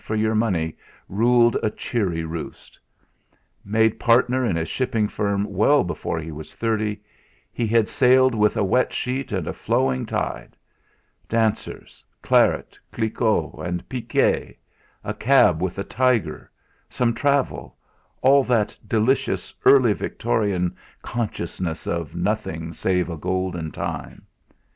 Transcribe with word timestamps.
for 0.03 0.15
your 0.15 0.33
money 0.33 0.75
ruled 1.07 1.55
a 1.61 1.69
cheery 1.69 2.23
roost. 2.23 2.79
Made 3.63 3.99
partner 3.99 4.43
in 4.43 4.55
his 4.55 4.67
shipping 4.67 5.07
firm 5.07 5.45
well 5.53 5.83
before 5.83 6.17
he 6.17 6.31
was 6.31 6.55
thirty, 6.55 7.03
he 7.51 7.67
had 7.67 7.87
sailed 7.87 8.33
with 8.33 8.57
a 8.57 8.63
wet 8.63 8.91
sheet 8.91 9.31
and 9.31 9.45
a 9.45 9.53
flowing 9.53 10.07
tide; 10.07 10.57
dancers, 11.29 12.03
claret, 12.23 12.79
Cliquot, 12.91 13.59
and 13.63 13.87
piquet; 13.87 14.57
a 15.03 15.13
cab 15.13 15.61
with 15.61 15.77
a 15.77 15.83
tiger; 15.83 16.49
some 16.89 17.13
travel 17.13 17.77
all 18.23 18.43
that 18.45 18.75
delicious 18.87 19.53
early 19.65 19.93
Victorian 19.93 20.75
consciousness 21.03 21.85
of 21.85 22.15
nothing 22.15 22.73
save 22.73 23.07
a 23.07 23.17
golden 23.17 23.69
time. 23.69 24.25